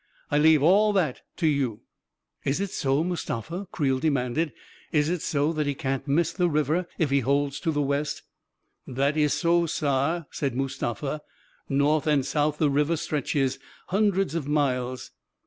I 0.31 0.39
leave 0.39 0.63
all 0.63 0.93
that 0.93 1.21
to 1.37 1.45
you. 1.45 1.69
9 1.73 1.79
'"Is 2.45 2.59
it 2.59 2.71
so, 2.71 3.03
Mustafa?" 3.03 3.67
Creel 3.71 3.99
demanded." 3.99 4.51
Is 4.99 5.09
it 5.09 5.21
so 5.21 5.53
that 5.53 5.67
he 5.67 5.75
can't 5.75 6.07
miss 6.07 6.31
the 6.33 6.49
river 6.49 6.87
if 6.97 7.11
he 7.11 7.19
holds 7.19 7.59
to 7.59 7.69
the 7.71 7.83
west? 7.83 8.23
""That 8.97 9.15
iss 9.15 9.35
so, 9.35 9.67
saar," 9.67 10.25
said 10.31 10.55
Mustafa." 10.55 11.21
North 11.83 12.07
and 12.07 12.25
south 12.25 12.57
the 12.57 12.71
river 12.71 12.97
stretches, 12.97 13.59
hundreds 13.89 14.33
of 14.33 14.47
miles." 14.47 15.11